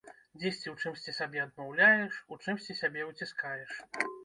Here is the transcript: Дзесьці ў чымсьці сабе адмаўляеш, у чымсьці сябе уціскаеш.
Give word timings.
Дзесьці 0.37 0.69
ў 0.69 0.71
чымсьці 0.83 1.13
сабе 1.17 1.43
адмаўляеш, 1.43 2.17
у 2.33 2.39
чымсьці 2.43 2.79
сябе 2.83 3.07
уціскаеш. 3.13 3.79